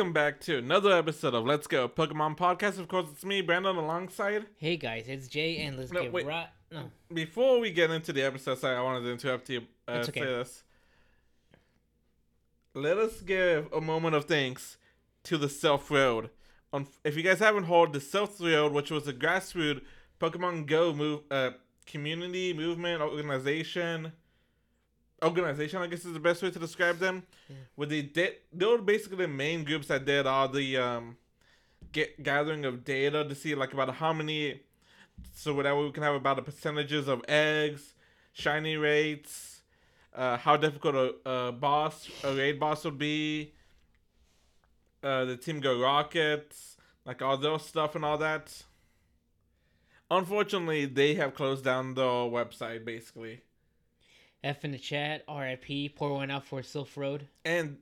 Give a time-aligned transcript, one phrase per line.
[0.00, 2.78] Welcome back to another episode of Let's Go Pokemon Podcast.
[2.78, 4.46] Of course, it's me, Brandon, alongside.
[4.56, 6.24] Hey guys, it's Jay, and let's No, get wait.
[6.24, 6.46] right.
[6.72, 9.60] No, Before we get into the episode, sorry, I wanted to interrupt you.
[9.86, 10.20] Uh, It's okay.
[10.20, 10.62] Say this.
[12.72, 14.78] Let us give a moment of thanks
[15.24, 16.30] to the Silph Road.
[16.72, 19.82] On, if you guys haven't heard, the Silph Road, which was a grassroots
[20.18, 21.50] Pokemon Go move, uh,
[21.84, 24.12] community movement organization,
[25.22, 27.24] organization, I guess is the best way to describe them.
[27.48, 27.56] Yeah.
[27.74, 31.16] Where they did, they were basically the main groups that did all the um,
[31.92, 34.60] get gathering of data to see like about how many
[35.34, 37.94] so whatever we can have about the percentages of eggs,
[38.32, 39.62] shiny rates,
[40.14, 43.52] uh, how difficult a, a boss, a raid boss would be,
[45.02, 48.62] uh, the Team Go Rockets, like all those stuff and all that.
[50.10, 53.42] Unfortunately, they have closed down the website basically,
[54.42, 55.24] F in the chat.
[55.28, 55.90] R.I.P.
[55.90, 57.26] Pour one oh out for Silph Road.
[57.44, 57.76] and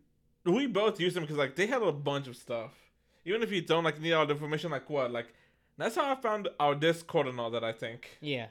[0.44, 2.72] we both use them because like they had a bunch of stuff.
[3.24, 5.32] Even if you don't like need all the information, like what, like
[5.76, 7.62] that's how I found our Discord and all that.
[7.64, 8.16] I think.
[8.20, 8.46] Yeah,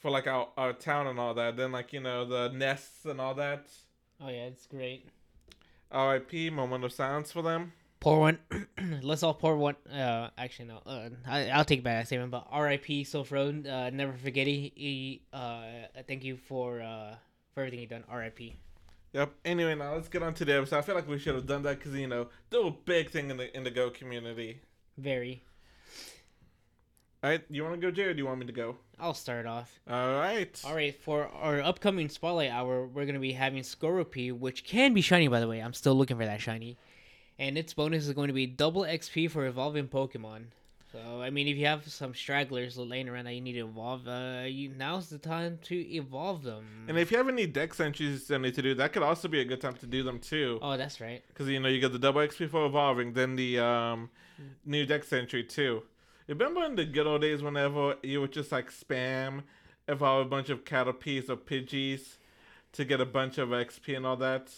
[0.00, 1.56] for like our, our town and all that.
[1.56, 3.66] Then like you know the nests and all that.
[4.20, 5.08] oh yeah, it's great.
[5.90, 6.50] R.I.P.
[6.50, 7.72] Moment of silence for them.
[8.04, 8.38] Pour one.
[9.02, 9.76] let's all pour one.
[9.90, 10.82] Uh, actually no.
[10.84, 12.32] Uh, I, I'll take back that statement.
[12.32, 13.04] But R.I.P.
[13.04, 13.66] Silph Road.
[13.66, 15.22] Uh, never forget he.
[15.32, 15.62] uh,
[16.06, 17.14] thank you for uh
[17.54, 18.04] for everything you done.
[18.06, 18.56] R.I.P.
[19.14, 19.32] Yep.
[19.46, 20.76] Anyway, now let's get on to the episode.
[20.76, 23.30] I feel like we should have done that because you know they're a big thing
[23.30, 24.60] in the in the Go community.
[24.98, 25.42] Very.
[27.22, 28.76] All right, you want to go, Jay, or do you want me to go?
[29.00, 29.80] I'll start off.
[29.88, 30.60] All right.
[30.66, 34.92] All right, for our upcoming Spotlight Hour, we're going to be having Skorupi, which can
[34.92, 35.60] be shiny, by the way.
[35.60, 36.76] I'm still looking for that shiny.
[37.38, 40.44] And its bonus is going to be double XP for evolving Pokemon.
[40.94, 44.06] So, I mean, if you have some stragglers laying around that you need to evolve,
[44.06, 46.64] uh, you, now's the time to evolve them.
[46.86, 49.40] And if you have any dex entries that need to do, that could also be
[49.40, 50.60] a good time to do them too.
[50.62, 51.24] oh, that's right.
[51.26, 54.08] Because you know you get the double XP for evolving, then the um,
[54.64, 55.82] new dex entry too.
[56.28, 59.42] Remember in the good old days whenever you would just like spam
[59.88, 62.18] evolve a bunch of Caterpies or Pidgeys
[62.72, 64.52] to get a bunch of XP and all that?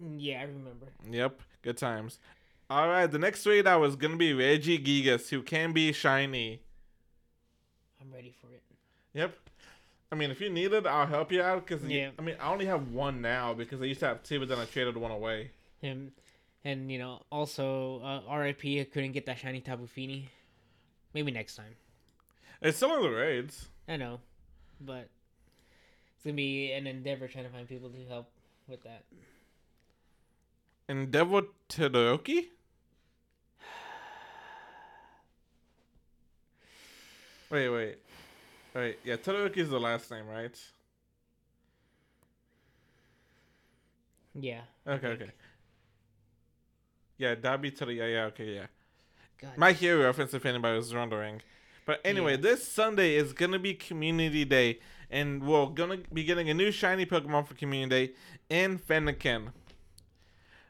[0.00, 0.86] Yeah, I remember.
[1.10, 2.18] Yep, good times.
[2.68, 6.60] All right, the next raid out is gonna be Regigigas, who can be shiny.
[8.00, 8.62] I'm ready for it.
[9.14, 9.36] Yep.
[10.12, 11.66] I mean, if you need it, I'll help you out.
[11.66, 12.10] Cause Yeah.
[12.18, 14.58] I mean, I only have one now because I used to have two, but then
[14.58, 15.50] I traded one away.
[15.80, 16.12] Him,
[16.64, 20.28] and, you know, also, uh, RIP, I couldn't get that shiny Tapu Fini.
[21.14, 21.76] Maybe next time.
[22.60, 23.68] It's still in the raids.
[23.88, 24.20] I know,
[24.80, 25.08] but
[26.14, 28.30] it's gonna be an endeavor trying to find people to help
[28.66, 29.04] with that.
[30.88, 32.46] Endeavor Todoroki?
[37.50, 37.98] Wait, wait.
[38.74, 40.56] Wait, yeah, Todoroki is the last name, right?
[44.38, 44.60] Yeah.
[44.86, 45.30] Okay, okay.
[47.18, 47.96] Yeah, be Todoroki.
[47.96, 48.66] Yeah, yeah, okay, yeah.
[49.40, 49.56] God.
[49.56, 51.42] My hero reference, if anybody was wondering.
[51.84, 52.42] But anyway, Yeah.
[52.42, 54.80] this Sunday is gonna be Community Day,
[55.10, 58.14] and we're gonna be getting a new shiny Pokemon for Community Day
[58.50, 59.52] in Fennekin.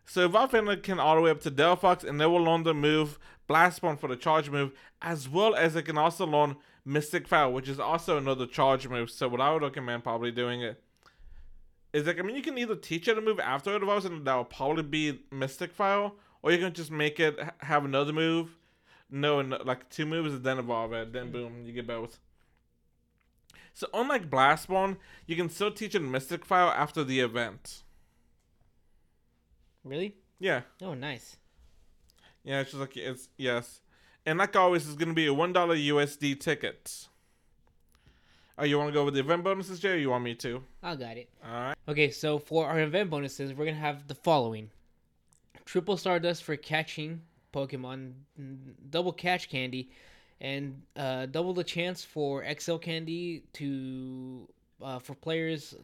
[0.07, 0.53] So evolve
[0.83, 3.19] can all the way up to Delphox, and they will learn the move
[3.49, 4.73] Blast Burn for the charge move,
[5.03, 9.11] as well as they can also learn Mystic Fire, which is also another charge move.
[9.11, 10.83] So what I would recommend probably doing it
[11.93, 14.25] is like I mean you can either teach it to move after it evolves, and
[14.25, 16.13] that will probably be Mystic Fire,
[16.43, 18.57] or you can just make it have another move.
[19.11, 21.13] No, no, like two moves and then evolve it.
[21.13, 22.21] Then boom, you get both.
[23.75, 27.83] So unlike Blast Burn, you can still teach it Mystic Fire after the event.
[29.87, 30.15] Really?
[30.39, 31.37] Yeah, Oh, nice.
[32.45, 33.81] yeah, it's just like it's yes,
[34.27, 37.07] and like always, it's gonna be a one dollar USD ticket.
[38.59, 39.93] Oh, you want to go with the event bonuses, Jay?
[39.93, 40.63] Or you want me to?
[40.83, 41.29] I got it.
[41.45, 41.77] All right.
[41.89, 44.71] Okay, so for our event bonuses, we're gonna have the following:
[45.65, 47.23] triple Stardust for catching
[47.55, 48.13] Pokemon,
[48.91, 49.91] double catch candy,
[50.41, 54.49] and uh, double the chance for XL candy to
[54.83, 55.75] uh, for players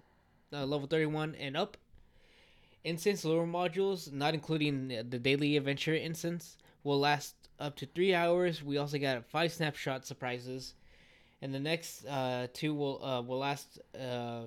[0.52, 1.76] uh, level thirty-one and up.
[2.84, 8.62] Instance lure modules, not including the daily adventure instance, will last up to three hours.
[8.62, 10.75] We also got five snapshot surprises,
[11.40, 13.79] and the next uh, two will uh, will last.
[13.99, 14.43] Uh,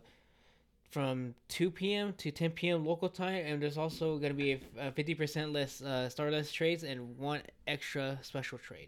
[0.92, 2.14] from 2 p.m.
[2.14, 2.86] to 10 p.m.
[2.86, 6.86] local time, and there's also going to be a, a 50% less uh, Stardust trades
[6.86, 8.88] and one extra special trade.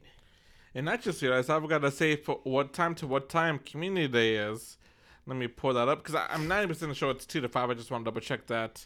[0.74, 4.08] And I just realized I've got to say for what time to what time Community
[4.08, 4.78] Day is.
[5.26, 7.70] Let me pull that up because I'm 90% sure it's 2 to 5.
[7.70, 8.86] I just want to double check that.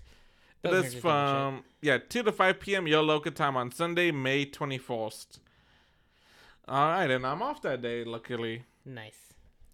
[0.63, 2.88] Doesn't is hurt to from, yeah, 2 to 5 p.m.
[2.88, 5.40] your local time on Sunday, May 21st.
[6.68, 8.63] All right, and I'm off that day, luckily.
[8.86, 9.34] Nice.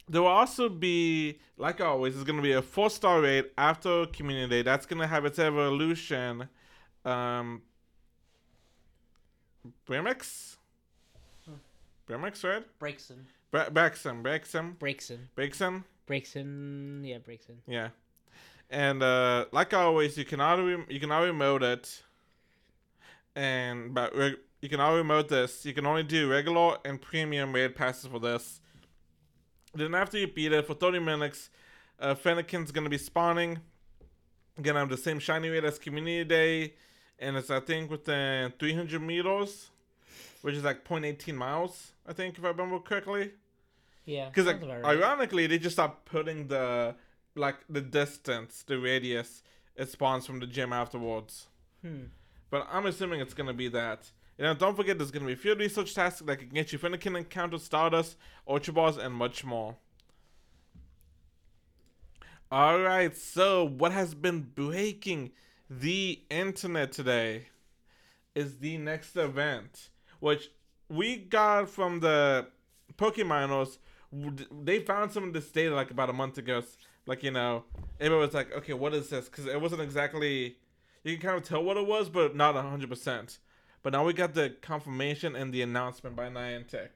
[0.09, 4.05] There will also be, like always, it's going to be a four star raid after
[4.05, 4.61] Community Day.
[4.61, 6.47] That's going to have its evolution
[7.07, 7.61] um,
[9.87, 10.57] Brimix?
[11.45, 11.53] Hmm.
[12.07, 12.65] Brimix, right?
[12.79, 13.23] Braixen.
[13.51, 15.19] Braxton, Braxton, Braixen.
[15.35, 15.83] Braxton.
[16.07, 17.07] Braixen.
[17.07, 17.57] Yeah, Braixen.
[17.65, 17.89] Yeah,
[18.69, 22.03] and uh, like always, you can auto you can auto remote it,
[23.35, 25.65] and but re- you can auto remote this.
[25.65, 28.59] You can only do regular and premium raid passes for this.
[29.73, 31.49] Then after you beat it for thirty minutes,
[31.99, 33.59] uh, Fennekin's gonna be spawning.
[34.61, 36.73] Gonna have the same shiny rate as Community Day,
[37.19, 39.69] and it's I think within three hundred meters,
[40.41, 41.91] which is like 0.18 miles.
[42.07, 43.31] I think if I remember correctly.
[44.05, 44.29] Yeah.
[44.29, 44.83] Because like right.
[44.85, 46.95] ironically, they just stopped putting the
[47.37, 49.43] like the distance, the radius
[49.77, 51.47] it spawns from the gym afterwards.
[51.81, 52.05] Hmm.
[52.49, 54.11] But I'm assuming it's gonna be that.
[54.37, 57.17] You know, don't forget there's gonna be field research tasks that can get you Fennekin
[57.17, 58.17] Encounter Stardust,
[58.47, 59.75] Ultra Balls, and much more.
[62.51, 65.31] Alright, so what has been breaking
[65.69, 67.47] the internet today
[68.35, 69.89] is the next event,
[70.19, 70.49] which
[70.89, 72.47] we got from the
[72.95, 73.77] PokeMiners.
[74.63, 76.63] They found some of this data like about a month ago.
[77.07, 77.63] Like, you know,
[77.99, 79.27] everybody was like, okay, what is this?
[79.27, 80.57] Because it wasn't exactly.
[81.03, 83.37] You can kind of tell what it was, but not 100%.
[83.81, 86.89] But now we got the confirmation and the announcement by Niantic.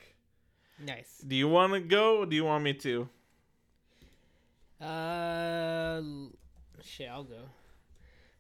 [0.86, 1.24] Nice.
[1.26, 3.08] Do you want to go or do you want me to?
[4.82, 6.02] Uh,
[6.84, 7.44] shit, I'll go.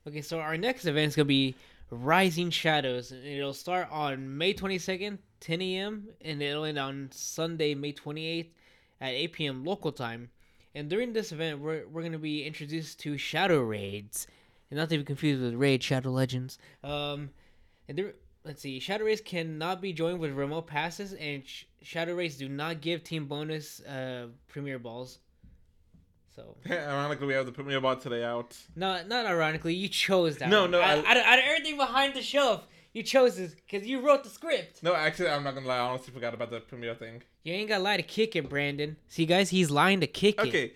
[0.07, 1.55] Okay, so our next event is gonna be
[1.91, 7.09] Rising Shadows, and it'll start on May twenty second, ten a.m., and it'll end on
[7.11, 8.51] Sunday, May twenty eighth,
[8.99, 9.63] at eight p.m.
[9.63, 10.31] local time.
[10.73, 14.27] And during this event, we're we're gonna be introduced to Shadow Raids,
[14.69, 16.57] and not to be confused with Raid Shadow Legends.
[16.83, 17.31] Um,
[17.87, 18.13] and there.
[18.43, 18.79] Let's see.
[18.79, 23.03] Shadow Raids cannot be joined with remote passes, and sh- Shadow Raids do not give
[23.03, 25.19] team bonus uh, premier balls.
[26.35, 28.57] So Ironically, we have the Premier Bot today out.
[28.75, 30.49] no, not ironically, you chose that.
[30.49, 30.71] No, one.
[30.71, 33.85] no, Out, I- out, of, out of everything behind the shelf, you chose this because
[33.87, 34.81] you wrote the script.
[34.81, 35.77] No, actually, I'm not gonna lie.
[35.77, 37.21] I honestly forgot about the Premier thing.
[37.43, 38.97] You ain't gotta lie to kick it, Brandon.
[39.07, 40.47] See, guys, he's lying to kick it.
[40.47, 40.73] Okay,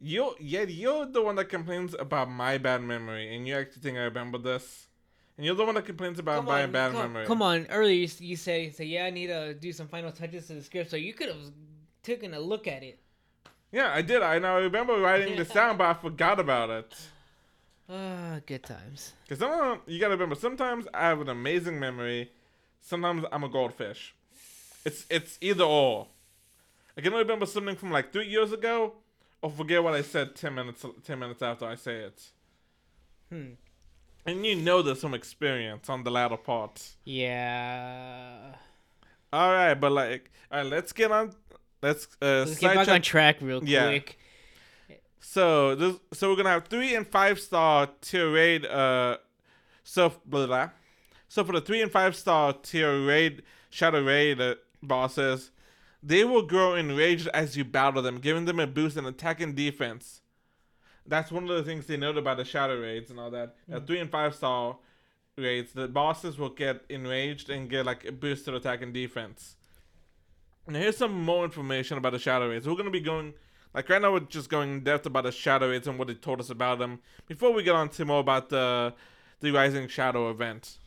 [0.00, 3.96] you yeah, you're the one that complains about my bad memory, and you actually think
[3.96, 4.88] I remember this.
[5.36, 7.26] And you're the one that complains about Come my on, bad come, memory.
[7.26, 7.66] come on.
[7.68, 10.62] Earlier, you, you say, say, yeah, I need to do some final touches to the
[10.62, 11.50] script, so you could have
[12.04, 13.00] taken a look at it.
[13.72, 14.22] Yeah, I did.
[14.22, 16.94] I now remember writing this down, but I forgot about it.
[17.90, 19.12] Ah, good times.
[19.28, 20.36] Cause some you gotta remember.
[20.36, 22.30] Sometimes I have an amazing memory.
[22.80, 24.14] Sometimes I'm a goldfish.
[24.84, 26.08] It's it's either or.
[26.96, 28.94] I can only remember something from like three years ago,
[29.42, 32.22] or forget what I said ten minutes ten minutes after I say it.
[33.30, 33.52] Hmm.
[34.26, 36.94] And you know there's some experience on the latter part.
[37.04, 38.54] Yeah.
[39.32, 41.34] All right, but like, all right, let's get on.
[41.82, 43.88] Let's uh, Let's get back on track real Yeah.
[43.88, 44.18] quick.
[45.20, 48.64] So this, so we're gonna have three and five star tier raid.
[48.64, 49.16] Uh,
[49.82, 50.70] so blah, blah, blah.
[51.28, 54.54] So for the three and five star tier raid shadow raid uh,
[54.84, 55.50] bosses,
[56.02, 59.54] they will grow enraged as you battle them, giving them a boost in attack and
[59.54, 60.20] defense.
[61.06, 63.56] That's one of the things they note about the shadow raids and all that.
[63.70, 63.76] Mm.
[63.76, 64.78] At three and five star
[65.36, 69.56] raids, the bosses will get enraged and get like a boost to attack and defense.
[70.66, 72.66] Now here's some more information about the shadow raids.
[72.66, 73.34] We're gonna be going
[73.74, 76.14] like right now, we're just going in depth about the Shadow Raids and what they
[76.14, 77.00] told us about them.
[77.26, 78.94] Before we get on to more about the
[79.40, 80.78] the Rising Shadow event,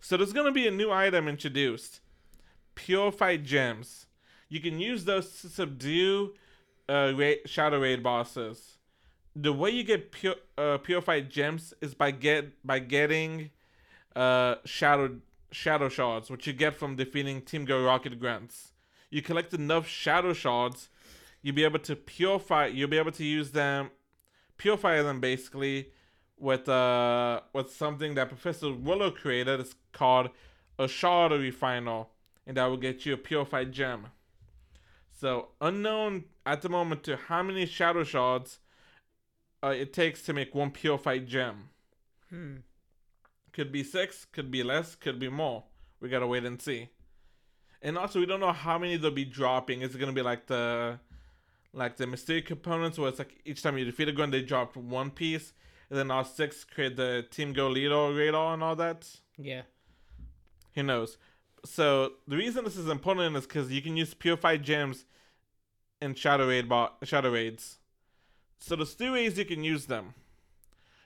[0.00, 2.00] so there's gonna be a new item introduced:
[2.74, 4.06] Purified Gems.
[4.48, 6.34] You can use those to subdue
[6.88, 7.12] uh,
[7.46, 8.78] Shadow Raid bosses.
[9.34, 13.50] The way you get pure, uh, Purified Gems is by get by getting
[14.14, 15.16] uh, Shadow
[15.50, 18.72] Shadow Shards, which you get from defeating Team Go Rocket Grunts.
[19.10, 20.88] You collect enough Shadow Shards
[21.42, 23.90] you'll be able to purify you'll be able to use them
[24.56, 25.88] purify them basically
[26.38, 30.30] with uh with something that Professor Willow created it's called
[30.78, 32.06] a shard refiner
[32.46, 34.08] and that will get you a purified gem.
[35.10, 38.58] So unknown at the moment to how many shadow shards
[39.62, 41.68] uh, it takes to make one purified gem.
[42.28, 42.56] Hmm.
[43.52, 45.64] Could be six, could be less, could be more.
[46.00, 46.88] We gotta wait and see.
[47.80, 49.82] And also, we don't know how many they'll be dropping.
[49.82, 50.98] Is it gonna be like the,
[51.72, 54.76] like the mystery components, where it's like each time you defeat a gun, they drop
[54.76, 55.52] one piece,
[55.90, 59.08] and then all six create the Team Go Lido radar and all that?
[59.36, 59.62] Yeah.
[60.74, 61.18] Who knows?
[61.64, 65.04] So the reason this is important is because you can use purified gems
[66.00, 67.78] in Shadow Raid bo- Shadow Raids.
[68.58, 70.14] So there's two ways you can use them.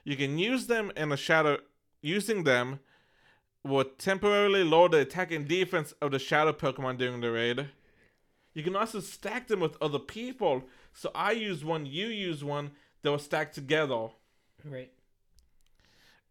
[0.03, 1.57] You can use them in a shadow.
[2.01, 2.79] Using them
[3.63, 7.67] will temporarily lower the attack and defense of the shadow Pokemon during the raid.
[8.53, 10.63] You can also stack them with other people.
[10.93, 12.71] So I use one, you use one.
[13.03, 14.09] They'll stack together.
[14.65, 14.91] Right.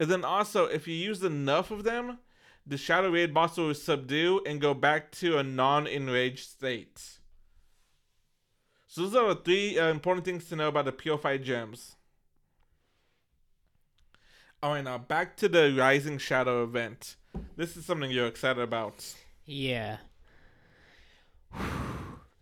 [0.01, 2.19] And then also, if you use enough of them,
[2.67, 7.19] the Shadow Raid boss will subdue and go back to a non-enraged state.
[8.87, 11.97] So those are the three uh, important things to know about the Purified Gems.
[14.63, 17.17] Alright, now back to the Rising Shadow event.
[17.57, 19.15] This is something you're excited about.
[19.45, 19.99] Yeah.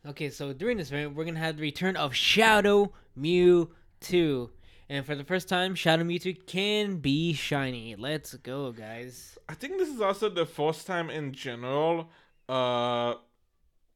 [0.06, 4.50] okay, so during this event, we're gonna have the return of Shadow Mewtwo.
[4.88, 7.96] And for the first time, Shadow Mewtwo can be shiny.
[7.96, 9.38] Let's go, guys.
[9.48, 12.10] I think this is also the first time in general
[12.48, 13.14] uh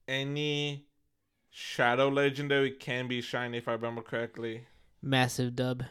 [0.06, 0.86] any
[1.50, 4.66] Shadow Legendary can be shiny if I remember correctly.
[5.02, 5.84] Massive dub.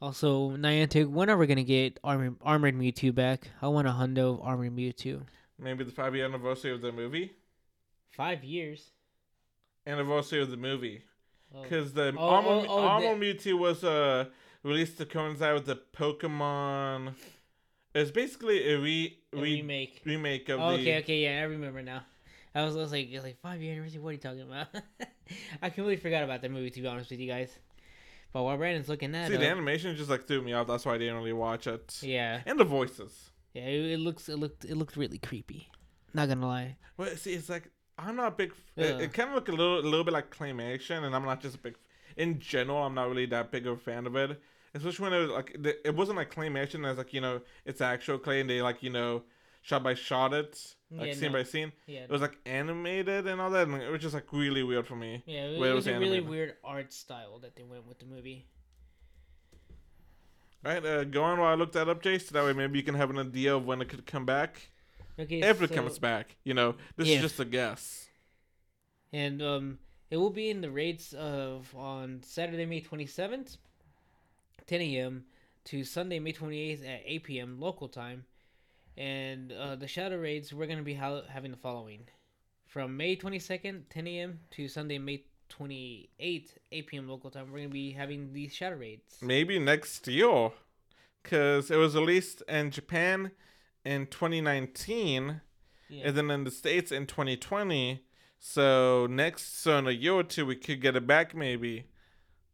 [0.00, 3.50] Also, Niantic, when are we gonna get Armored, Armored Mewtwo back?
[3.60, 5.22] I want a hundo of Armored Mewtwo.
[5.58, 7.32] Maybe the five year anniversary of the movie?
[8.12, 8.92] Five years.
[9.86, 11.02] Anniversary of the movie.
[11.54, 11.62] Oh.
[11.62, 14.26] Because the Oh, Armor, oh, oh, Armor the- Mewtwo was uh,
[14.62, 17.14] released to coincide with the Pokemon.
[17.94, 20.02] It's basically a, re, A re- remake.
[20.04, 20.82] remake of Oh, the.
[20.82, 22.02] okay, okay, yeah, I remember now.
[22.54, 24.00] I was, I was like, like five year anniversary.
[24.00, 24.66] What are you talking about?
[25.62, 26.70] I completely forgot about that movie.
[26.70, 27.50] To be honest with you guys,
[28.32, 30.66] but while Brandon's looking at, See, up, the animation just like threw me off.
[30.66, 31.98] That's why I didn't really watch it.
[32.02, 33.30] yeah, And the voices.
[33.54, 35.68] yeah, it, it looks, it looked, it looked really creepy.
[36.14, 36.76] Not gonna lie.
[36.96, 38.50] Well, see, it's like I'm not a big.
[38.50, 39.04] f- It, Yeah.
[39.04, 41.56] it kind of look a little, a little bit like claymation, and I'm not just
[41.56, 41.76] a big.
[42.16, 44.40] In general, I'm not really that big of a fan of it.
[44.74, 46.86] Especially when it was like the, it wasn't like claymation.
[46.86, 49.22] As like you know, it's actual clay, and they like you know,
[49.62, 51.38] shot by shot it, like Yeah, scene no.
[51.38, 51.72] by scene.
[51.86, 54.86] Yeah, It was like animated and all that, and it was just like really weird
[54.86, 55.22] for me.
[55.26, 57.98] yeah, it, where it was, was a really weird art style that they went with
[57.98, 58.46] the movie.
[60.64, 62.22] All right, uh, go on while I look that up, Jace.
[62.28, 64.70] So that way, maybe you can have an idea of when it could come back.
[65.18, 67.16] Okay, it so- comes back, you know, this If.
[67.16, 68.06] is just a guess.
[69.12, 69.78] and um,
[70.10, 73.56] it will be in the rates of on Saturday, May twenty seventh,
[74.66, 75.24] ten a.m.
[75.64, 77.58] to Sunday, May twenty eighth at eight p.m.
[77.60, 78.24] local time,
[78.96, 82.08] and uh, the shadow raids we're gonna be ha- having the following:
[82.66, 84.40] from May twenty second, ten a.m.
[84.52, 87.08] to Sunday, May twenty eighth, eight p.m.
[87.08, 87.50] local time.
[87.50, 89.16] We're gonna be having these shadow raids.
[89.20, 90.50] Maybe next year,
[91.22, 93.32] because it was released in Japan
[93.84, 95.40] in 2019.
[95.90, 96.08] Yeah.
[96.08, 98.04] and then in the states in 2020
[98.38, 101.86] so next so in a year or two we could get it back maybe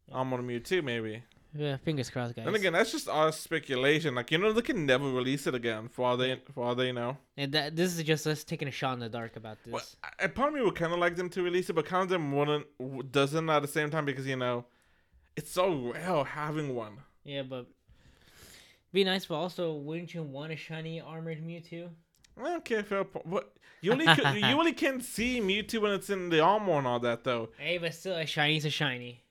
[0.09, 1.23] i'm on mewtwo maybe
[1.57, 2.47] yeah, fingers crossed, guys.
[2.47, 5.89] and again that's just our speculation like you know they can never release it again
[5.89, 8.71] for all they for all they know and that this is just us taking a
[8.71, 9.73] shot in the dark about this.
[9.73, 9.83] well,
[10.19, 12.09] I, part of me would kind of like them to release it but kind of
[12.09, 14.65] them wouldn't doesn't at the same time because you know
[15.35, 17.67] it's so rare having one Yeah, but
[18.95, 21.89] be nice, but also wouldn't you want a shiny armored Mewtwo?
[22.57, 26.27] okay fair po- what you only could, you only can see mewtwo when it's in
[26.29, 29.21] the armor and all that though Hey, but still, a shiny's a shiny.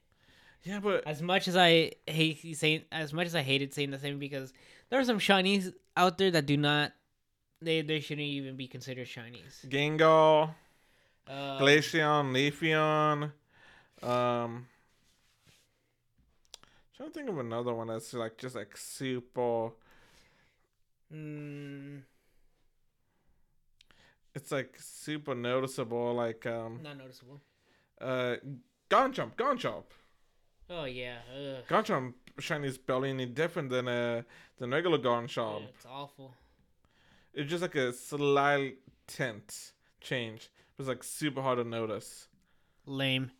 [0.62, 3.98] yeah but As much as I hate saying, as much as I hated saying the
[3.98, 4.52] same, because
[4.88, 6.92] there are some shinies out there that do not,
[7.60, 9.54] they they shouldn't even be considered shinies.
[9.68, 10.54] gengar
[11.26, 13.32] Uh, Glaceon, Leafeon.
[14.02, 14.66] Um,
[16.96, 19.70] trying to think of another one that's like just like super.
[21.12, 22.02] mm,
[24.34, 26.14] It's like super noticeable.
[26.14, 27.40] Like um, not noticeable.
[28.00, 28.36] uh,
[28.90, 29.84] Garchomp, Garchomp,
[30.70, 31.64] Oh yeah, ugh.
[31.68, 34.22] Garchomp shiny is barely any different than uh
[34.58, 35.60] than regular Garchomp.
[35.62, 36.34] Yeah, it's awful.
[37.32, 40.50] It's just like a slight tint change.
[40.78, 42.28] It's like super hard to notice.
[42.86, 43.30] lame.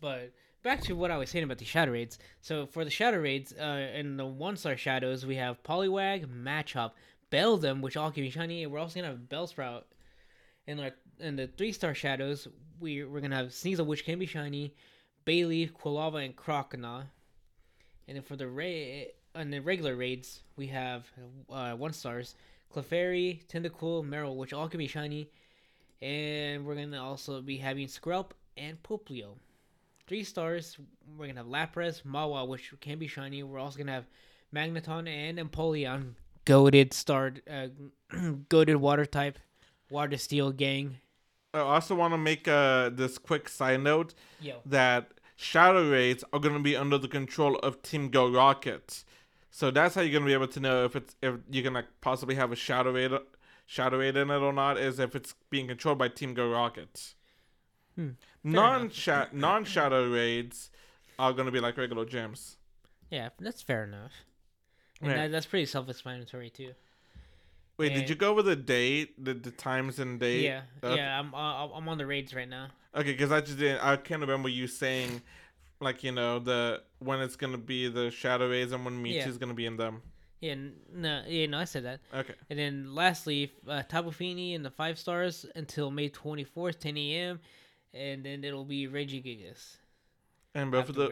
[0.00, 2.18] But back to what I was saying about the shadow raids.
[2.40, 6.92] So for the shadow raids, uh, in the one star shadows, we have Poliwag, Machop,
[7.30, 9.82] Beldum, which all can be shiny, and we're also gonna have Bellsprout.
[10.66, 12.48] In our in the three star shadows,
[12.80, 14.74] we we're gonna have Sneasel, which can be shiny,
[15.26, 17.04] Bayleef, Quilava, and Crocodile.
[18.06, 21.06] And then for the raid, on the regular raids, we have
[21.50, 22.34] uh, one stars,
[22.74, 25.28] Clefairy, Tentacool, Marill, which all can be shiny,
[26.00, 29.36] and we're gonna also be having Skrelp and Poplio.
[30.12, 30.76] Three stars,
[31.16, 33.42] we're gonna have Lapras, Mawile, which can be shiny.
[33.42, 34.04] We're also gonna have
[34.54, 37.68] Magneton and Empoleon, goaded star, uh,
[38.50, 39.38] goaded water type,
[39.88, 40.98] water steel gang.
[41.54, 44.12] I also want to make uh this quick side note.
[44.38, 49.04] Yo, that shadow raids are to be under the control of Team Go Rocket.
[49.50, 51.86] So that's how you're to be able to know if it's if you can like
[52.02, 53.12] possibly have a shadow raid
[53.64, 57.14] shadow raid in it or not is if it's being controlled by Team Go Rocket.
[57.96, 58.10] Hmm,
[58.44, 58.90] Non
[59.32, 60.70] non shadow raids
[61.18, 62.56] are going to be like regular gems.
[63.10, 64.12] yeah, that's fair enough.
[65.00, 65.16] And Right.
[65.16, 66.72] that, that's pretty self-explanatory too.
[67.76, 70.44] Wait, And- did you go over the date, the, the times and date?
[70.44, 70.96] Yeah, Okay.
[70.96, 71.18] yeah.
[71.18, 72.68] I'm uh, I'm on the raids right now.
[72.94, 73.80] Okay, because I just didn't.
[73.82, 75.22] I can't remember you saying,
[75.80, 79.38] like you know the when it's gonna be the shadow raids and when Mewtwo's Yeah.
[79.40, 80.02] gonna be in them.
[80.40, 80.56] Yeah,
[80.92, 82.00] no, yeah, no, I said that.
[82.12, 82.34] Okay.
[82.50, 87.40] And then lastly, uh, Tapu Fini and the five stars until May 24th, 10 a.m.
[87.94, 89.76] And then it'll be Regigigas.
[90.54, 91.02] And both of the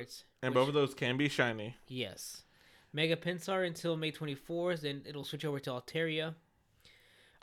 [0.42, 1.76] and which- both of those can be shiny.
[1.86, 2.44] Yes.
[2.92, 6.34] Mega Pinsir until May 24th, then it'll switch over to Altaria.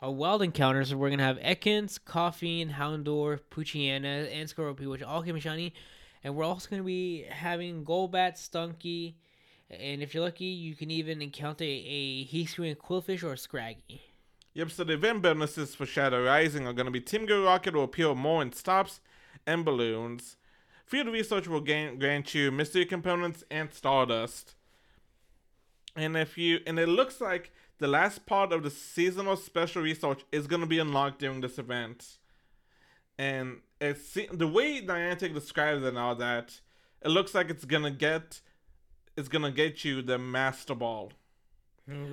[0.00, 5.22] Our wild encounters, we're going to have Ekans, Koffing, Houndour, Poochyena, and Skorupi, which all
[5.22, 5.74] can be shiny.
[6.22, 9.14] And we're also going to be having Golbat, Stunky,
[9.70, 14.02] and if you're lucky, you can even encounter a Hisuian Qwilfish or a Scraggy.
[14.54, 17.74] Yep, so the event bonuses for Shadow Rising are going to be Team Go Rocket
[17.74, 19.00] will appear more in stops
[19.48, 20.36] and balloons.
[20.86, 24.54] Field Research will gain, grant you mystery components and Stardust.
[25.96, 30.24] And if you and it looks like the last part of the seasonal special research
[30.30, 32.18] is going to be unlocked during this event.
[33.18, 36.60] And it's the way Niantic describes it and all that,
[37.02, 38.40] it looks like it's gonna get
[39.16, 41.12] it's gonna get you the Master Ball.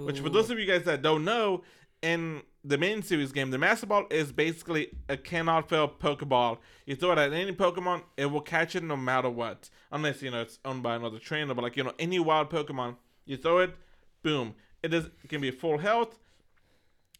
[0.06, 1.64] Which, for those of you guys that don't know,
[2.06, 6.60] in the main series game, the Master Ball is basically a cannot fail Pokeball.
[6.86, 9.72] You throw it at any Pokemon, it will catch it no matter what.
[9.92, 11.56] Unless, you know, it's owned by another trainer.
[11.56, 13.76] But, like, you know, any wild Pokemon, you throw it,
[14.22, 14.54] boom.
[14.84, 16.20] It is it can be full health.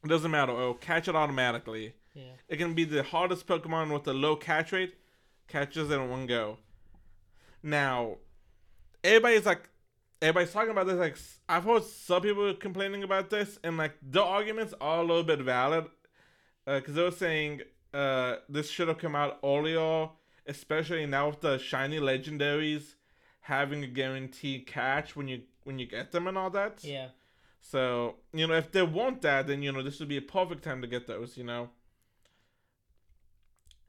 [0.04, 0.52] It doesn't matter.
[0.52, 1.96] It will catch it automatically.
[2.14, 2.34] yeah.
[2.48, 4.94] It can be the hardest Pokemon with a low catch rate,
[5.48, 6.60] catches it in one go.
[7.64, 8.18] Now,
[9.04, 9.68] everybody's like,
[10.22, 10.98] everybody's talking about this.
[10.98, 11.18] Like,
[11.48, 15.40] I've heard some people complaining about this, and like the arguments are a little bit
[15.40, 15.86] valid,
[16.66, 17.62] because they were saying
[17.94, 20.10] uh, this should have come out earlier,
[20.48, 22.96] especially now with the shiny legendaries
[23.42, 26.84] having a guaranteed catch when you when you get them and all that.
[26.84, 27.10] Yeah.
[27.62, 30.64] So, you know, if they want that, then, you know, this would be a perfect
[30.64, 31.70] time to get those, you know?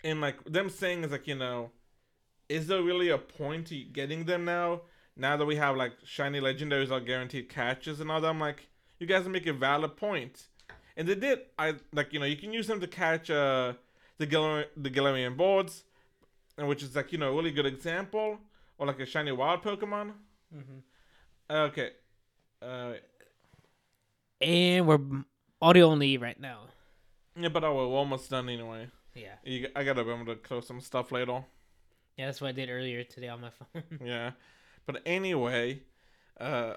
[0.03, 1.73] And, like, them saying is, like, you know,
[2.49, 4.81] is there really a point to getting them now?
[5.17, 8.69] Now that we have, like, shiny legendaries are guaranteed catches and all that, I'm like,
[8.99, 10.47] you guys make a valid point.
[10.97, 13.75] And they did, I, like, you know, you can use them to catch, uh,
[14.19, 15.85] the, Galar- the Galarian boards,
[16.59, 18.39] and which is, like, you know, a really good example,
[18.79, 20.13] or, like, a shiny wild Pokemon.
[20.53, 20.79] hmm
[21.51, 21.91] Okay.
[22.61, 22.95] Uh,
[24.41, 24.99] And we're
[25.63, 26.61] audio only right now.
[27.39, 28.89] Yeah, but I we're almost done anyway.
[29.15, 29.35] Yeah.
[29.45, 31.45] You, I gotta remember to close some stuff later.
[32.17, 33.83] Yeah, that's what I did earlier today on my phone.
[34.05, 34.33] yeah,
[34.87, 35.83] but anyway,
[36.41, 36.75] uh,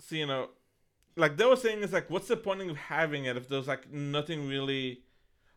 [0.00, 0.50] so you know,
[1.16, 3.90] like they were saying, is like, what's the point of having it if there's like
[3.92, 5.00] nothing really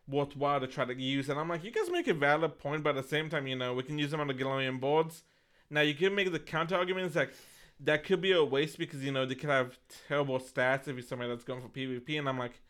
[0.08, 1.28] worthwhile to try to use?
[1.28, 3.56] And I'm like, you guys make a valid point, but at the same time, you
[3.56, 5.24] know, we can use them on the Galarian boards.
[5.68, 7.32] Now you can make the counter arguments like
[7.80, 11.02] that could be a waste because you know they could have terrible stats if you're
[11.02, 12.60] somebody that's going for PvP, and I'm like.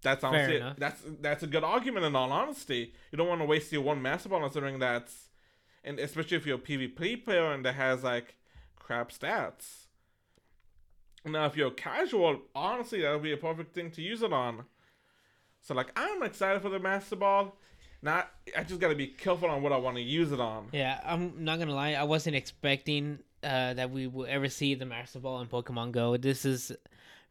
[0.00, 2.92] That's honestly that's that's a good argument in all honesty.
[3.10, 5.27] You don't want to waste your one master ball considering that's
[5.84, 8.36] and especially if you're a PvP player and that has like
[8.76, 9.86] crap stats.
[11.24, 14.64] Now if you're casual, honestly that would be a perfect thing to use it on.
[15.60, 17.56] So like I'm excited for the master ball.
[18.00, 20.68] Not I just gotta be careful on what I want to use it on.
[20.72, 21.94] Yeah, I'm not gonna lie.
[21.94, 26.16] I wasn't expecting uh, that we will ever see the Master Ball in Pokemon Go.
[26.16, 26.72] This is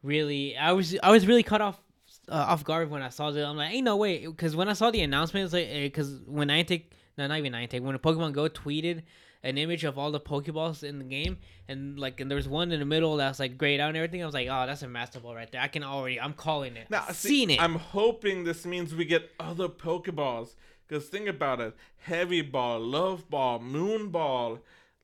[0.02, 0.56] really.
[0.56, 1.80] I was I was really caught off
[2.28, 3.42] uh, off guard when I saw it.
[3.42, 6.48] I'm like, ain't no way, because when I saw the announcement, it's like because when
[6.48, 6.84] Niantic,
[7.18, 9.02] no, not even Niantic, when a Pokemon Go tweeted
[9.42, 12.80] an image of all the Pokeballs in the game, and like, and there's one in
[12.80, 14.22] the middle that's like grayed out and everything.
[14.22, 15.60] I was like, oh, that's a Master Ball right there.
[15.60, 16.88] I can already, I'm calling it.
[16.90, 17.60] Now, see, seen it.
[17.60, 20.54] I'm hoping this means we get other Pokeballs.
[20.88, 24.58] Because think about it Heavy Ball, Love Ball, Moon Ball,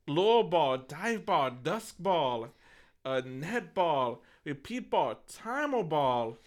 [0.07, 2.49] Lure Ball, Dive Ball, Dusk Ball,
[3.05, 6.39] uh, Net Ball, Repeat Ball, Timer Ball.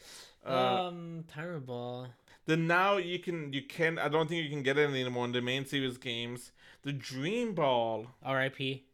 [0.45, 2.07] Uh, um, Timer Ball.
[2.47, 5.33] Then now you can, you can, I don't think you can get it anymore in
[5.33, 6.53] the main series games.
[6.81, 8.07] The Dream Ball.
[8.23, 8.85] R.I.P.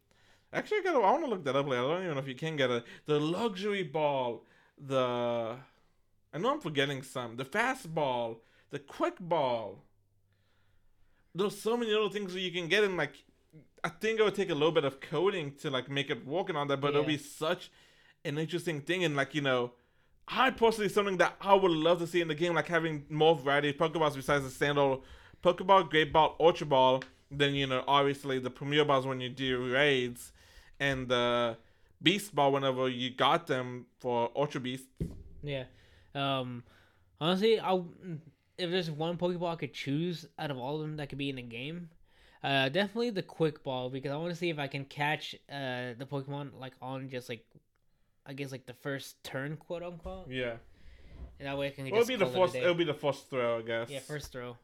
[0.52, 1.84] Actually, I, gotta, I want to look that up later.
[1.84, 2.84] I don't even know if you can get it.
[3.06, 4.44] The Luxury Ball,
[4.76, 5.56] the.
[6.32, 7.36] I know I'm forgetting some.
[7.36, 8.40] The Fast Ball,
[8.70, 9.78] the Quick Ball.
[11.32, 12.96] There's so many little things that you can get in.
[12.96, 13.14] Like,
[13.84, 16.48] I think it would take a little bit of coding to like make it work
[16.48, 17.70] and all that, but it'll be such
[18.24, 19.04] an interesting thing.
[19.04, 19.72] And like you know,
[20.28, 23.36] I personally something that I would love to see in the game, like having more
[23.36, 24.98] variety of Pokeballs besides the standard
[25.42, 27.02] Pokeball, Great Ball, Ultra Ball.
[27.30, 30.32] Then you know, obviously the Premier Balls when you do raids,
[30.80, 31.56] and the
[32.02, 34.84] Beast Ball whenever you got them for Ultra Beast.
[35.42, 35.64] Yeah.
[36.14, 36.62] Um
[37.20, 37.82] honestly, I
[38.56, 41.28] if there's one Pokeball I could choose out of all of them that could be
[41.30, 41.90] in the game,
[42.42, 45.92] uh definitely the quick ball because I want to see if I can catch uh
[45.98, 47.44] the Pokemon like on just like
[48.26, 50.30] I guess like the first turn, quote unquote.
[50.30, 50.54] Yeah,
[51.38, 52.54] And that way I can it'll just be the call it a first.
[52.56, 53.90] It'll be the first throw, I guess.
[53.90, 54.56] Yeah, first throw.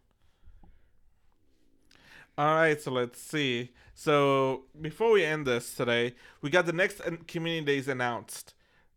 [2.39, 3.71] All right, so let's see.
[3.95, 8.55] So before we end this today, we got the next community days announced.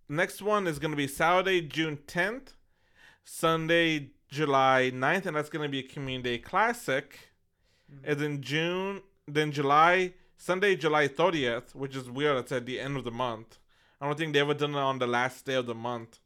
[0.08, 2.54] next one is gonna be Saturday, June 10th,
[3.26, 7.20] Sunday, July 9th, and that's gonna be a Community Day Classic.
[7.92, 8.12] Mm-hmm.
[8.12, 12.38] And then June, then July, Sunday, July 30th, which is weird.
[12.38, 13.58] It's at the end of the month.
[14.04, 16.20] I don't think they ever done it on the last day of the month,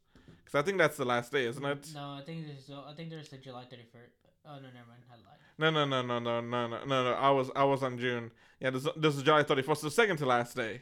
[0.43, 1.91] because I think that's the last day, isn't it?
[1.93, 4.15] No, I think there's I think there's the July thirty first.
[4.43, 5.03] Oh no, never mind.
[5.11, 5.37] I lied.
[5.59, 7.13] No, no, no, no, no, no, no, no, no.
[7.13, 8.31] I was I was on June.
[8.59, 10.81] Yeah, this this is July 31st, the second to last day.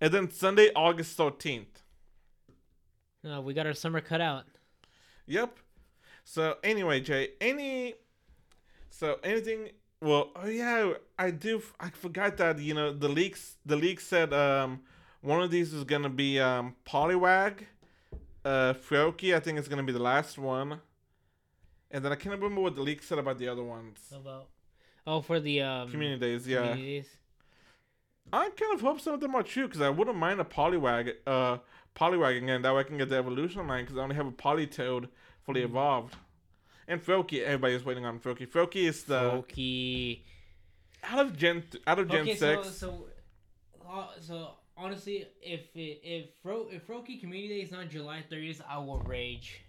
[0.00, 1.82] And then Sunday, August 13th.
[3.24, 4.44] No, we got our summer cut out.
[5.26, 5.58] Yep.
[6.22, 7.94] So anyway, Jay, any
[8.90, 13.74] so anything well, oh yeah, I do I forgot that, you know, the leaks the
[13.74, 14.82] leak said um
[15.26, 17.54] one of these is going to be um Poliwag,
[18.44, 20.80] uh Froakie, I think it's going to be the last one.
[21.90, 23.98] And then I can't remember what the leak said about the other ones.
[24.14, 24.46] About
[25.06, 26.74] oh for the um Community days, yeah.
[28.32, 31.12] I kind of hope some of them are true because I wouldn't mind a Poliwag,
[31.26, 31.58] uh,
[31.94, 32.62] Poliwag again.
[32.62, 35.08] That way I can get the evolution line because I only have a Politoed
[35.44, 35.66] fully Mm.
[35.70, 36.16] evolved.
[36.88, 38.46] And Froakie, everybody's waiting on Froakie.
[38.48, 40.22] Froakie is the Okay.
[41.04, 42.68] out of Gen out of Gen Okay, six.
[42.68, 43.06] so so
[43.88, 44.36] uh, so
[44.76, 49.00] honestly, if it, if Fro if Froakie Community Day is not July thirtieth, I will
[49.00, 49.60] rage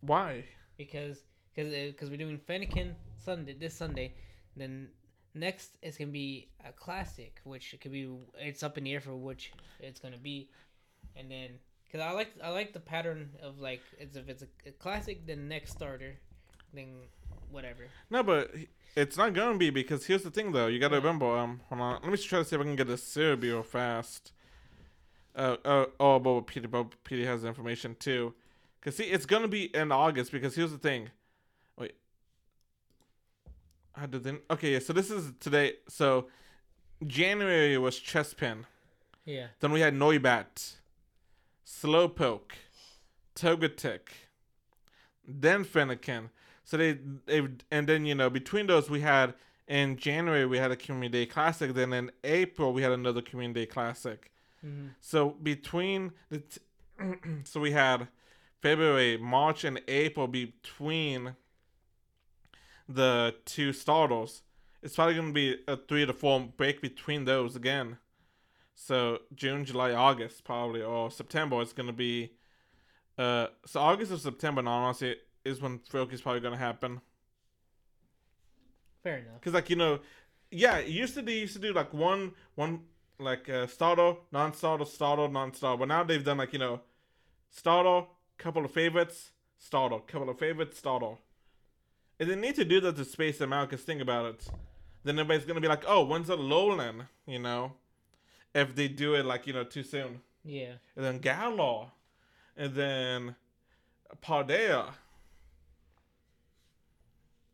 [0.00, 0.44] Why?
[0.76, 1.18] because
[1.54, 4.14] because because we're doing Fennekin Sunday this Sunday,
[4.56, 4.88] then
[5.34, 9.14] next it's gonna be a classic, which could be it's up in the air for
[9.16, 10.48] which it's gonna be,
[11.16, 11.50] and then
[11.84, 15.26] because I like I like the pattern of like it's if it's a, a classic,
[15.26, 16.16] then next starter,
[16.72, 16.88] then
[17.50, 17.88] whatever.
[18.10, 18.52] No, but
[18.96, 20.66] it's not gonna be because here's the thing though.
[20.66, 21.04] You gotta What?
[21.04, 21.26] remember.
[21.38, 22.02] Um, hold on.
[22.02, 24.32] Let me try to see if I can get a real fast.
[25.36, 28.34] Uh, uh oh, but Peter, but Peter has the information too.
[28.80, 31.10] Cause see, it's gonna be in August because here's the thing.
[31.78, 31.94] Wait.
[33.96, 34.40] I did then.
[34.50, 34.78] Okay, yeah.
[34.78, 35.74] So this is today.
[35.88, 36.26] So
[37.06, 38.64] January was Chespin.
[39.24, 39.46] Yeah.
[39.60, 40.74] Then we had Noibat,
[41.66, 42.52] Slowpoke,
[43.34, 44.08] Togetic,
[45.26, 46.28] then Fennekin.
[46.64, 49.34] So they they and then you know between those we had
[49.66, 51.72] in January we had a Community Day Classic.
[51.72, 54.30] Then in April we had another Community Day Classic.
[54.64, 56.60] Hmm So between the t-
[57.44, 58.08] so we had
[58.62, 61.36] February, March, and April between
[62.88, 64.42] the two starters.
[64.82, 67.98] It's probably gonna be a three to four break between those again.
[68.74, 72.32] So June, July, August probably or September is gonna be.
[73.18, 77.02] Uh, so August or September, now honestly, is when Froakie's probably gonna happen.
[79.02, 79.40] Fair enough.
[79.40, 80.00] Cause like you know,
[80.50, 82.80] yeah, it used to they used to do like one one
[83.18, 85.78] like uh, starter, non-starter, starter, non-starter.
[85.78, 86.80] But now they've done like you know,
[87.50, 88.06] starter,
[88.38, 91.16] couple of favorites, starter, couple of favorites, starter.
[92.18, 93.70] And they need to do that to space them out.
[93.70, 94.48] Cause think about it,
[95.04, 97.04] then everybody's gonna be like, oh, when's a Lowland?
[97.26, 97.72] You know,
[98.54, 100.20] if they do it like you know too soon.
[100.44, 100.74] Yeah.
[100.96, 101.90] And then Galar,
[102.56, 103.36] and then
[104.22, 104.92] Paldea.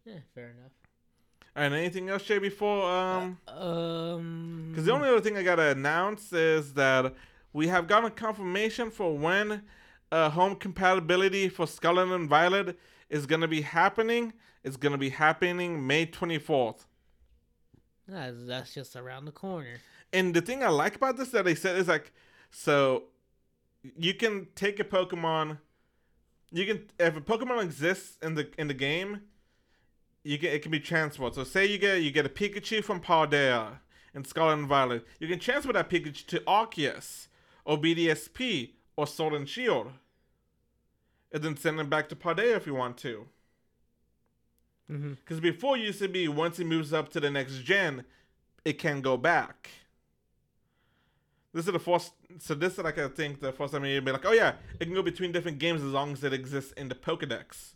[0.04, 0.18] Yeah.
[0.34, 0.79] Fair enough.
[1.60, 2.38] And anything else, Jay?
[2.38, 3.36] Before um.
[3.46, 4.68] Um.
[4.70, 7.14] Because the only other thing I gotta announce is that
[7.52, 9.62] we have gotten confirmation for when
[10.10, 12.78] uh, home compatibility for Scarlet and Violet
[13.10, 14.32] is gonna be happening.
[14.64, 16.86] It's gonna be happening May twenty fourth.
[18.08, 19.80] That's, that's just around the corner.
[20.14, 22.10] And the thing I like about this that they said is like,
[22.50, 23.04] so
[23.98, 25.58] you can take a Pokemon.
[26.52, 29.20] You can if a Pokemon exists in the in the game,
[30.22, 31.35] you get it can be transferred.
[31.35, 33.78] So say you get you get a Pikachu from Paldea
[34.14, 37.28] in Scarlet and Violet, you can transfer that Pikachu to Arceus
[37.64, 39.92] or BDSP or Sword and Shield,
[41.33, 43.26] and then send it back to Paldea if you want to.
[44.90, 45.12] Mm-hmm.
[45.12, 48.04] Because before it used to be once it moves up to the next gen,
[48.64, 49.70] it can go back.
[51.52, 52.12] This is the first.
[52.38, 54.85] So this is like I think the first time you'd be like, oh yeah, it
[54.85, 57.74] can go between different games as long as it exists in the Pokedex.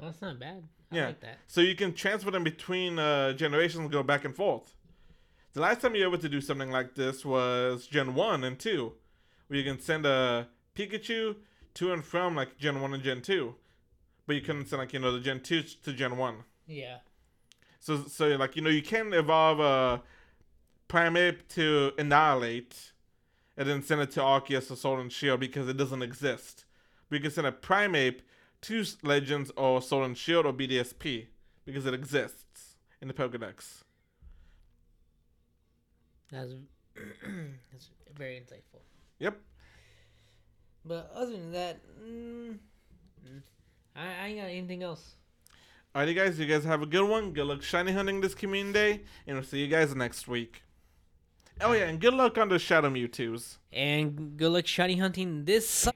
[0.00, 0.64] That's not bad.
[0.92, 1.06] I Yeah.
[1.06, 1.38] like that.
[1.46, 4.74] So you can transfer them between uh, generations and go back and forth.
[5.52, 8.58] The last time you were able to do something like this was Gen 1 and
[8.58, 8.92] 2,
[9.48, 11.36] where you can send a Pikachu
[11.74, 13.54] to and from like Gen 1 and Gen 2.
[14.26, 16.44] But you couldn't send like, you know, the Gen 2 to Gen 1.
[16.66, 16.98] Yeah.
[17.80, 20.02] So, so like, you know, you can evolve a
[20.88, 22.74] Primeape to Annihilape
[23.56, 26.64] and then send it to Arceus or Sword and Shield because it doesn't exist.
[27.08, 28.20] But you can send a Primeape
[28.62, 31.26] to Legends or Sword and Shield or BDSP
[31.64, 33.82] because it exists in the Pokedex.
[36.30, 36.52] That's
[37.72, 38.80] that's very insightful.
[39.18, 39.38] Yep.
[40.84, 42.58] But other than that, mm,
[43.26, 43.42] mm,
[43.94, 45.16] I, I ain't got anything else.
[45.94, 47.32] Alrighty, guys, you guys have a good one.
[47.32, 50.62] Good luck shiny hunting this community day, and we'll see you guys next week.
[51.60, 53.58] Oh, yeah, and good luck on the Shadow Mewtwo's.
[53.72, 55.88] And good luck shiny hunting this.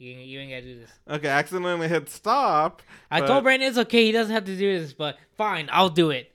[0.00, 0.90] You, you ain't gotta do this.
[1.10, 2.80] Okay, I accidentally hit stop.
[3.10, 4.06] I but- told Brandon it's okay.
[4.06, 6.32] He doesn't have to do this, but fine, I'll do it.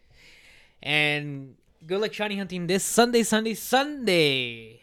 [0.84, 4.82] And good luck shiny hunting this Sunday, Sunday, Sunday.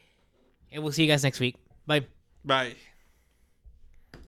[0.73, 1.55] And we'll see you guys next week.
[1.87, 2.07] Bye.
[2.45, 2.75] Bye.